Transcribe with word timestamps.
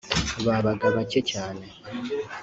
babaga 0.45 0.85
bacye 0.95 1.21
cyane 1.31 1.65